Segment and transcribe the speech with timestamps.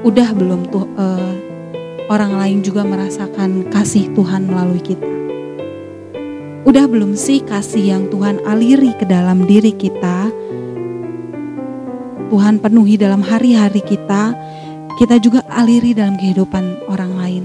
[0.00, 1.34] Udah belum tuh uh,
[2.08, 5.04] orang lain juga merasakan kasih Tuhan melalui kita?
[6.64, 10.32] Udah belum sih kasih yang Tuhan aliri ke dalam diri kita?
[12.32, 14.32] Tuhan penuhi dalam hari-hari kita,
[14.96, 17.44] kita juga aliri dalam kehidupan orang lain.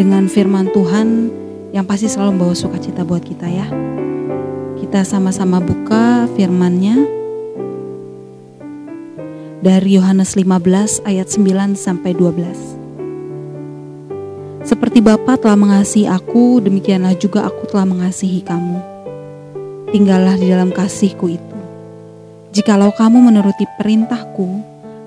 [0.00, 1.28] dengan firman Tuhan
[1.76, 3.68] yang pasti selalu membawa sukacita buat kita ya.
[4.80, 7.04] Kita sama-sama buka firmannya
[9.60, 14.64] dari Yohanes 15 ayat 9 sampai 12.
[14.64, 18.80] Seperti Bapa telah mengasihi aku, demikianlah juga aku telah mengasihi kamu
[19.92, 21.58] tinggallah di dalam kasihku itu.
[22.56, 24.48] Jikalau kamu menuruti perintahku,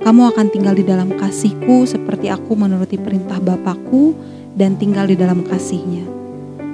[0.03, 4.11] kamu akan tinggal di dalam kasihku seperti aku menuruti perintah Bapakku
[4.53, 6.05] dan tinggal di dalam kasihnya.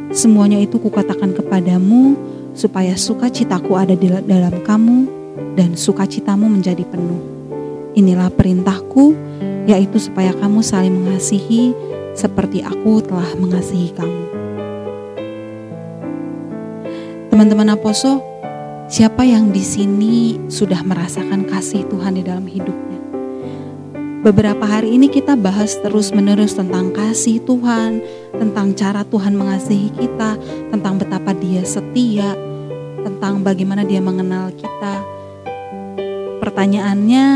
[0.10, 2.18] Semuanya itu kukatakan kepadamu
[2.58, 4.98] supaya sukacitaku ada di dalam kamu
[5.56, 7.22] dan sukacitamu menjadi penuh.
[7.96, 9.16] Inilah perintahku,
[9.70, 11.74] yaitu supaya kamu saling mengasihi
[12.18, 14.24] seperti aku telah mengasihi kamu.
[17.30, 18.20] Teman-teman Aposo,
[18.92, 22.99] siapa yang di sini sudah merasakan kasih Tuhan di dalam hidupnya?
[24.20, 28.04] Beberapa hari ini kita bahas terus-menerus tentang kasih Tuhan,
[28.36, 30.36] tentang cara Tuhan mengasihi kita,
[30.68, 32.36] tentang betapa Dia setia,
[33.00, 35.08] tentang bagaimana Dia mengenal kita.
[36.44, 37.28] Pertanyaannya,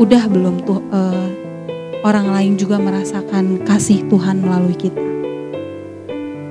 [0.00, 1.28] udah belum tuh uh,
[2.00, 5.04] orang lain juga merasakan kasih Tuhan melalui kita?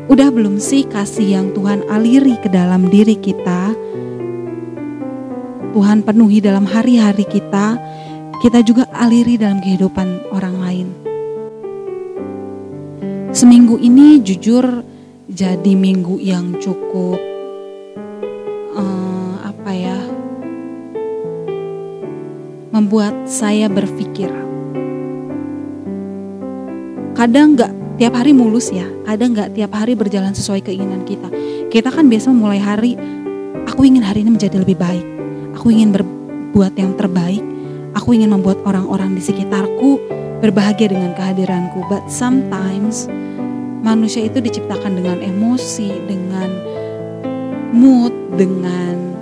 [0.05, 3.73] Udah belum sih kasih yang Tuhan aliri ke dalam diri kita?
[5.73, 7.75] Tuhan penuhi dalam hari-hari kita,
[8.45, 10.87] kita juga aliri dalam kehidupan orang lain.
[13.33, 14.85] Seminggu ini jujur
[15.25, 17.17] jadi minggu yang cukup
[18.77, 19.97] uh, apa ya?
[22.69, 24.29] Membuat saya berpikir.
[27.17, 31.31] Kadang nggak tiap hari mulus ya kadang nggak tiap hari berjalan sesuai keinginan kita
[31.71, 32.99] kita kan biasa memulai hari
[33.71, 35.07] aku ingin hari ini menjadi lebih baik
[35.55, 37.54] aku ingin berbuat yang terbaik
[37.95, 40.03] aku ingin membuat orang-orang di sekitarku
[40.43, 43.07] berbahagia dengan kehadiranku but sometimes
[43.81, 46.49] manusia itu diciptakan dengan emosi dengan
[47.71, 49.15] mood dengan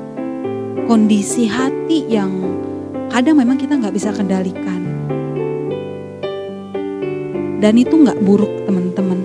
[0.90, 2.34] kondisi hati yang
[3.14, 4.82] kadang memang kita nggak bisa kendalikan
[7.62, 9.22] dan itu nggak buruk teman-teman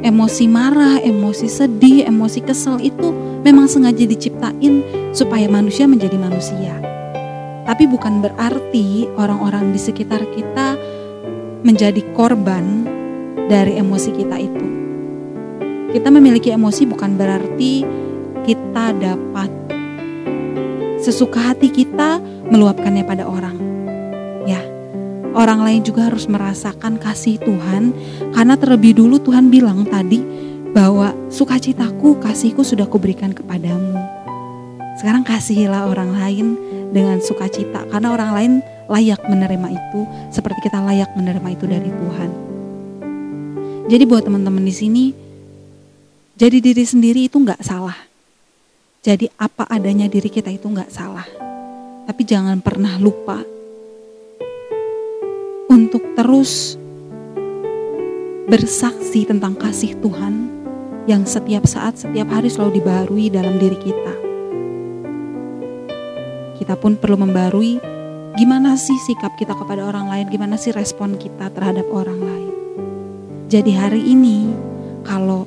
[0.00, 3.12] emosi marah emosi sedih emosi kesel itu
[3.44, 4.80] memang sengaja diciptain
[5.12, 6.93] supaya manusia menjadi manusia.
[7.64, 10.76] Tapi bukan berarti orang-orang di sekitar kita
[11.64, 12.84] menjadi korban
[13.48, 14.68] dari emosi kita itu.
[15.96, 17.86] Kita memiliki emosi bukan berarti
[18.44, 19.48] kita dapat
[21.00, 22.20] sesuka hati kita
[22.52, 23.56] meluapkannya pada orang.
[24.44, 24.60] Ya,
[25.32, 27.96] orang lain juga harus merasakan kasih Tuhan
[28.36, 30.20] karena terlebih dulu Tuhan bilang tadi
[30.74, 33.94] bahwa sukacitaku, kasihku sudah kuberikan kepadamu.
[34.98, 36.46] Sekarang kasihilah orang lain
[36.94, 38.52] dengan sukacita karena orang lain
[38.86, 40.00] layak menerima itu
[40.30, 42.30] seperti kita layak menerima itu dari Tuhan.
[43.90, 45.04] Jadi buat teman-teman di sini,
[46.38, 47.98] jadi diri sendiri itu nggak salah.
[49.04, 51.26] Jadi apa adanya diri kita itu nggak salah.
[52.08, 53.42] Tapi jangan pernah lupa
[55.68, 56.80] untuk terus
[58.48, 60.48] bersaksi tentang kasih Tuhan
[61.04, 64.23] yang setiap saat, setiap hari selalu dibarui dalam diri kita.
[66.64, 67.76] Kita pun perlu membarui
[68.40, 72.52] gimana sih sikap kita kepada orang lain, gimana sih respon kita terhadap orang lain.
[73.52, 74.48] Jadi hari ini
[75.04, 75.44] kalau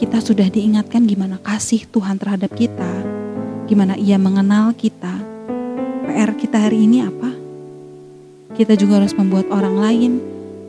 [0.00, 2.88] kita sudah diingatkan gimana kasih Tuhan terhadap kita,
[3.68, 5.12] gimana ia mengenal kita,
[6.08, 7.28] PR kita hari ini apa?
[8.56, 10.12] Kita juga harus membuat orang lain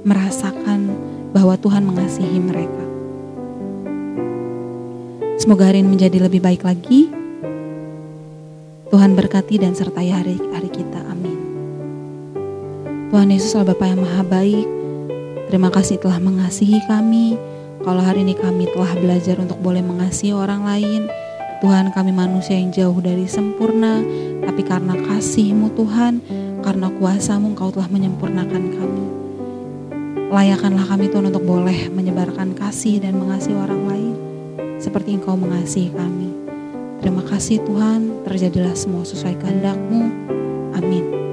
[0.04, 0.92] merasakan
[1.32, 2.84] bahwa Tuhan mengasihi mereka.
[5.40, 7.25] Semoga hari ini menjadi lebih baik lagi.
[8.96, 11.04] Tuhan berkati dan sertai hari-hari kita.
[11.12, 11.36] Amin.
[13.12, 14.64] Tuhan Yesus adalah Bapa yang maha baik.
[15.52, 17.36] Terima kasih telah mengasihi kami.
[17.84, 21.12] Kalau hari ini kami telah belajar untuk boleh mengasihi orang lain,
[21.60, 24.00] Tuhan kami manusia yang jauh dari sempurna,
[24.48, 26.24] tapi karena kasih-Mu Tuhan,
[26.64, 29.06] karena kuasa-Mu Engkau telah menyempurnakan kami.
[30.32, 34.16] Layakanlah kami Tuhan untuk boleh menyebarkan kasih dan mengasihi orang lain,
[34.80, 36.35] seperti Engkau mengasihi kami.
[37.02, 40.04] Terima kasih Tuhan, terjadilah semua sesuai kehendak-Mu.
[40.78, 41.25] Amin.